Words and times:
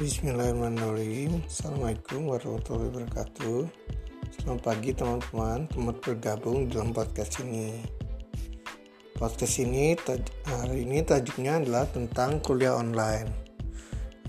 Bismillahirrahmanirrahim. 0.00 1.44
Assalamualaikum 1.44 2.32
warahmatullahi 2.32 2.88
wabarakatuh. 2.88 3.68
Selamat 4.32 4.60
pagi 4.64 4.96
teman-teman. 4.96 5.68
Teman 5.68 5.92
bergabung 6.00 6.72
dalam 6.72 6.96
podcast 6.96 7.44
ini. 7.44 7.84
Podcast 9.20 9.60
ini 9.60 9.92
hari 10.48 10.88
ini 10.88 11.04
tajuknya 11.04 11.60
adalah 11.60 11.84
tentang 11.84 12.40
kuliah 12.40 12.80
online. 12.80 13.28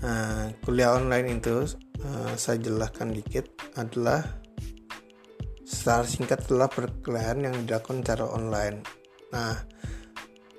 Nah, 0.04 0.52
Kuliah 0.60 0.92
online 0.92 1.40
itu 1.40 1.64
uh, 2.04 2.36
saya 2.36 2.60
jelaskan 2.60 3.16
dikit 3.16 3.48
adalah 3.72 4.28
Secara 5.64 6.04
singkat 6.04 6.44
adalah 6.52 6.68
perkuliahan 6.68 7.48
yang 7.48 7.56
dilakukan 7.64 8.04
secara 8.04 8.28
online. 8.28 8.84
Nah 9.32 9.56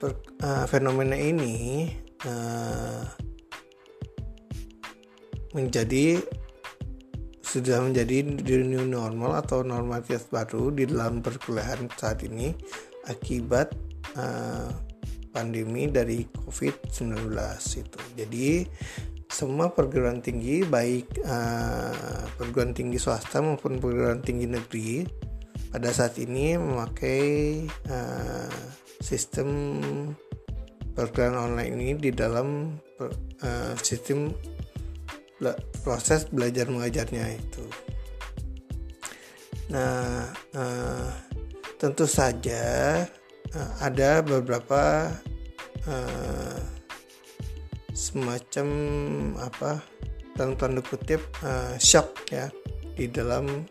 per, 0.02 0.18
uh, 0.42 0.66
fenomena 0.66 1.14
ini 1.14 1.86
uh, 2.26 3.06
menjadi 5.54 6.20
sudah 7.42 7.86
menjadi 7.86 8.26
new 8.66 8.90
normal 8.90 9.38
atau 9.38 9.62
normalitas 9.62 10.26
baru 10.26 10.74
di 10.74 10.90
dalam 10.90 11.22
perkuliahan 11.22 11.86
saat 11.94 12.26
ini 12.26 12.50
akibat 13.06 13.78
uh, 14.18 14.74
pandemi 15.30 15.86
dari 15.86 16.26
COVID-19 16.26 17.30
itu. 17.78 18.00
Jadi 18.18 18.50
semua 19.30 19.70
perguruan 19.70 20.22
tinggi 20.22 20.66
baik 20.66 21.22
uh, 21.26 22.26
perguruan 22.38 22.74
tinggi 22.74 22.98
swasta 22.98 23.42
maupun 23.42 23.78
perguruan 23.78 24.22
tinggi 24.22 24.46
negeri 24.50 25.06
pada 25.74 25.90
saat 25.90 26.22
ini 26.22 26.54
memakai 26.58 27.22
uh, 27.90 28.58
sistem 29.02 29.78
perkuliahan 30.94 31.50
online 31.50 31.74
ini 31.74 31.90
di 31.98 32.10
dalam 32.14 32.78
uh, 33.02 33.74
sistem 33.82 34.30
proses 35.84 36.28
belajar 36.32 36.72
mengajarnya 36.72 37.36
itu. 37.36 37.66
Nah, 39.74 40.30
uh, 40.54 41.10
tentu 41.82 42.06
saja 42.06 43.04
uh, 43.56 43.72
ada 43.82 44.24
beberapa 44.24 45.12
uh, 45.88 46.60
semacam 47.94 48.68
apa 49.40 49.80
dalam 50.34 50.58
tanda 50.58 50.82
kutip 50.82 51.22
uh, 51.46 51.78
shock 51.78 52.26
ya 52.34 52.50
di 52.98 53.10
dalam 53.10 53.66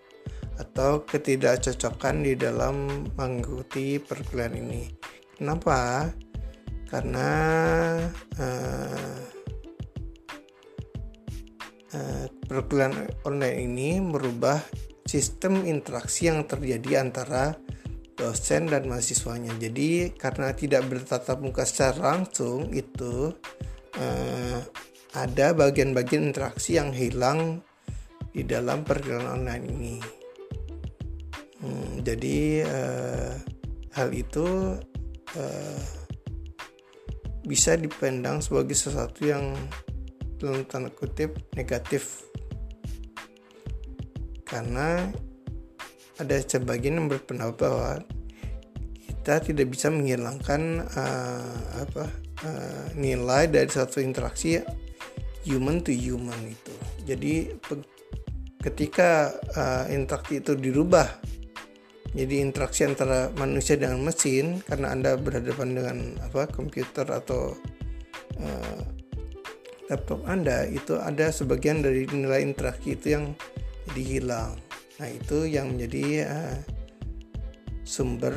atau 0.61 1.03
ketidakcocokan 1.03 2.23
di 2.23 2.39
dalam 2.39 3.07
mengikuti 3.19 3.99
perkuliahan 3.99 4.55
ini. 4.59 4.83
Kenapa? 5.37 6.07
Karena 6.87 7.31
uh, 8.39 8.72
perkuliahan 12.49 13.13
online 13.29 13.59
ini 13.69 13.91
merubah 14.01 14.57
sistem 15.05 15.69
interaksi 15.69 16.31
yang 16.31 16.49
terjadi 16.49 17.05
antara 17.05 17.53
dosen 18.17 18.71
dan 18.71 18.87
mahasiswanya. 18.89 19.53
Jadi 19.59 20.15
karena 20.15 20.55
tidak 20.55 20.89
bertatap 20.89 21.43
muka 21.43 21.67
secara 21.67 22.17
langsung 22.17 22.71
itu 22.73 23.35
uh, 23.99 24.59
ada 25.13 25.53
bagian-bagian 25.53 26.33
interaksi 26.33 26.81
yang 26.81 26.95
hilang 26.95 27.61
di 28.33 28.47
dalam 28.47 28.85
perkuliahan 28.87 29.29
online 29.43 29.65
ini. 29.69 29.95
Hmm, 31.63 32.01
jadi 32.03 32.39
uh, 32.65 33.33
hal 33.93 34.09
itu 34.11 34.79
uh, 35.37 35.83
bisa 37.45 37.77
dipandang 37.77 38.41
sebagai 38.41 38.75
sesuatu 38.75 39.27
yang 39.29 39.53
dalam 40.43 40.67
tanda 40.67 40.91
kutip 40.91 41.39
negatif 41.55 42.27
karena 44.43 45.09
ada 46.21 46.37
sebagian 46.45 47.01
yang 47.01 47.09
berpendapat 47.09 47.57
bahwa 47.57 47.91
kita 49.07 49.39
tidak 49.41 49.67
bisa 49.73 49.89
menghilangkan 49.89 50.85
uh, 50.93 51.57
apa 51.79 52.05
uh, 52.45 52.87
nilai 52.99 53.49
dari 53.49 53.71
satu 53.71 54.03
interaksi 54.03 54.61
human 55.47 55.81
to 55.81 55.95
human 55.95 56.37
itu. 56.45 56.75
Jadi 57.07 57.35
ketika 58.63 59.35
uh, 59.57 59.87
interaksi 59.91 60.39
itu 60.39 60.55
dirubah 60.55 61.09
jadi 62.13 62.45
interaksi 62.45 62.85
antara 62.85 63.33
manusia 63.41 63.81
dengan 63.81 64.05
mesin 64.05 64.61
karena 64.69 64.93
anda 64.93 65.17
berhadapan 65.17 65.69
dengan 65.73 65.97
apa 66.21 66.45
komputer 66.45 67.09
atau 67.09 67.57
uh, 68.37 68.83
laptop 69.93 70.25
Anda 70.25 70.65
itu 70.65 70.97
ada 70.97 71.29
sebagian 71.29 71.85
dari 71.85 72.09
nilai 72.09 72.41
interaksi 72.41 72.97
itu 72.97 73.13
yang 73.13 73.37
jadi 73.93 74.03
hilang. 74.09 74.53
Nah, 74.97 75.09
itu 75.13 75.45
yang 75.45 75.77
menjadi 75.77 76.05
uh, 76.25 76.57
sumber 77.85 78.33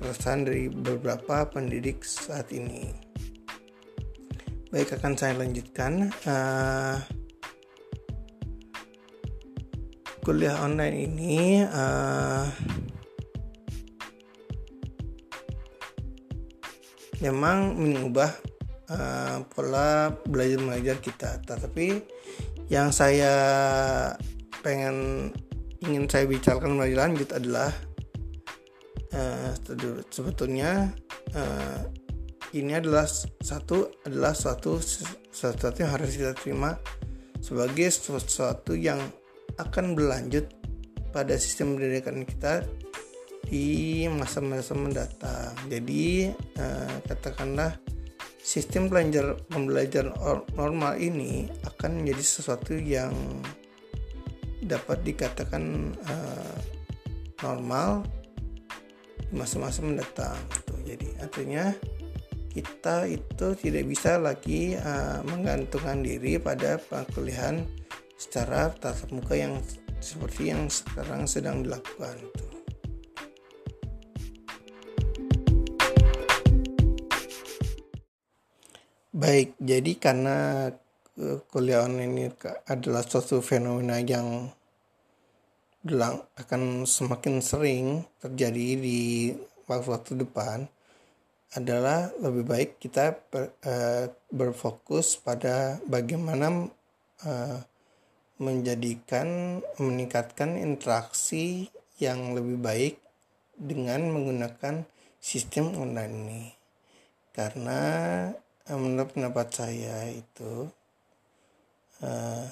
keresahan 0.00 0.48
dari 0.48 0.72
beberapa 0.72 1.44
pendidik 1.44 2.00
saat 2.00 2.48
ini. 2.48 2.88
Baik, 4.72 4.96
akan 4.96 5.12
saya 5.20 5.36
lanjutkan. 5.36 6.08
Uh, 6.24 6.96
kuliah 10.24 10.56
online 10.62 10.96
ini 11.10 11.64
uh, 11.64 12.46
memang 17.18 17.74
mengubah 17.74 18.30
uh, 18.90 19.46
pola 19.50 20.10
belajar 20.26 20.58
mengajar 20.60 20.96
kita 20.98 21.38
tetapi 21.46 22.02
yang 22.70 22.90
saya 22.90 23.32
pengen 24.60 25.30
ingin 25.80 26.04
saya 26.06 26.28
bicarakan 26.28 26.76
lebih 26.76 26.98
lanjut 27.00 27.30
adalah 27.32 27.72
uh, 29.16 29.50
sebetulnya 30.12 30.92
uh, 31.32 31.80
ini 32.50 32.74
adalah 32.74 33.06
satu 33.40 34.02
adalah 34.04 34.34
suatu 34.34 34.82
sesuatu 35.30 35.78
yang 35.78 35.92
harus 35.94 36.18
kita 36.18 36.34
terima 36.34 36.74
sebagai 37.40 37.88
sesuatu 37.88 38.76
yang 38.76 39.00
akan 39.56 39.96
berlanjut 39.96 40.50
pada 41.10 41.34
sistem 41.40 41.74
pendidikan 41.74 42.22
kita 42.22 42.62
di 43.50 44.06
masa-masa 44.06 44.78
mendatang. 44.78 45.56
Jadi 45.66 46.30
uh, 46.60 46.94
katakanlah 47.08 47.74
sistem 48.50 48.90
belajar 48.90 49.38
pembelajaran 49.46 50.10
normal 50.58 50.98
ini 50.98 51.46
akan 51.62 52.02
menjadi 52.02 52.24
sesuatu 52.26 52.74
yang 52.74 53.14
dapat 54.66 55.06
dikatakan 55.06 55.94
uh, 55.94 56.58
normal 57.46 58.02
masa-masa 59.30 59.86
mendatang 59.86 60.34
gitu. 60.58 60.74
Jadi 60.82 61.08
artinya 61.22 61.70
kita 62.50 63.06
itu 63.06 63.46
tidak 63.54 63.84
bisa 63.86 64.18
lagi 64.18 64.74
uh, 64.74 65.22
menggantungkan 65.22 66.02
diri 66.02 66.34
pada 66.42 66.82
perkuliahan 66.82 67.62
secara 68.18 68.74
tatap 68.74 69.14
muka 69.14 69.38
yang 69.38 69.62
seperti 70.02 70.50
yang 70.50 70.66
sekarang 70.66 71.22
sedang 71.30 71.62
dilakukan. 71.62 72.18
Gitu. 72.18 72.49
Baik, 79.20 79.52
jadi 79.60 80.00
karena 80.00 80.72
e, 81.12 81.44
kuliah 81.52 81.84
online 81.84 82.08
ini 82.08 82.24
adalah 82.64 83.04
suatu 83.04 83.44
fenomena 83.44 84.00
yang 84.00 84.48
akan 86.40 86.88
semakin 86.88 87.44
sering 87.44 88.00
terjadi 88.16 88.80
di 88.80 89.28
waktu-waktu 89.68 90.24
depan 90.24 90.64
adalah 91.52 92.08
lebih 92.16 92.44
baik 92.48 92.70
kita 92.80 93.12
ber, 93.28 93.52
uh, 93.60 94.08
berfokus 94.32 95.20
pada 95.20 95.76
bagaimana 95.84 96.72
uh, 97.26 97.58
menjadikan 98.40 99.60
meningkatkan 99.76 100.56
interaksi 100.56 101.68
yang 102.00 102.32
lebih 102.32 102.56
baik 102.56 102.94
dengan 103.52 104.16
menggunakan 104.16 104.88
sistem 105.20 105.76
online 105.76 106.14
ini. 106.24 106.44
Karena 107.36 107.80
Eh, 108.28 108.49
menurut 108.78 109.10
pendapat 109.14 109.48
saya 109.50 110.06
itu 110.10 110.70
uh, 112.04 112.44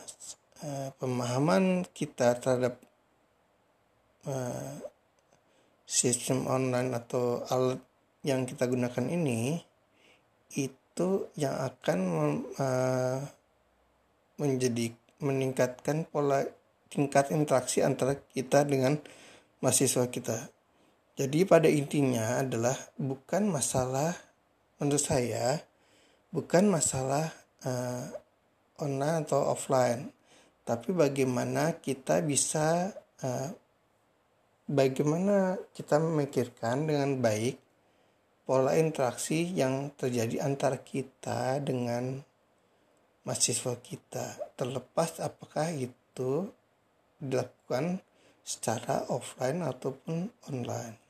uh, 0.65 0.89
pemahaman 0.99 1.87
kita 1.95 2.35
terhadap 2.43 2.81
uh, 4.27 4.75
sistem 5.87 6.51
online 6.51 6.93
atau 6.97 7.47
alat 7.49 7.81
yang 8.27 8.45
kita 8.45 8.67
gunakan 8.67 9.07
ini 9.09 9.63
itu 10.59 11.31
yang 11.39 11.55
akan 11.55 12.01
uh, 12.59 13.21
menjadi 14.43 14.91
meningkatkan 15.23 16.07
pola 16.11 16.43
tingkat 16.89 17.31
interaksi 17.35 17.85
antara 17.85 18.17
kita 18.33 18.65
dengan 18.65 18.99
mahasiswa 19.61 20.09
kita. 20.09 20.51
Jadi 21.19 21.43
pada 21.43 21.67
intinya 21.67 22.39
adalah 22.39 22.79
bukan 22.95 23.51
masalah 23.51 24.15
menurut 24.79 25.03
saya 25.03 25.68
bukan 26.29 26.69
masalah 26.69 27.33
uh, 27.65 28.05
online 28.79 29.25
atau 29.25 29.53
offline 29.53 30.13
tapi 30.69 30.93
bagaimana 30.93 31.81
kita 31.81 32.21
bisa 32.21 32.93
uh, 33.25 33.49
bagaimana 34.69 35.57
kita 35.73 35.97
memikirkan 35.97 36.85
dengan 36.85 37.17
baik 37.25 37.57
pola 38.45 38.77
interaksi 38.77 39.49
yang 39.49 39.97
terjadi 39.97 40.45
antara 40.45 40.81
kita 40.81 41.61
dengan 41.65 42.21
mahasiswa 43.25 43.77
kita. 43.81 44.57
Terlepas 44.57 45.25
apakah 45.25 45.73
itu 45.73 46.53
dilakukan 47.17 48.05
secara 48.45 49.09
offline 49.09 49.65
ataupun 49.65 50.33
online 50.53 51.08